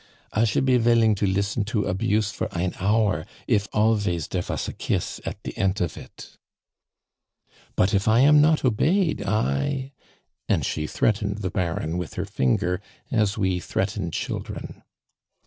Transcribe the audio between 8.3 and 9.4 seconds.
not obeyed,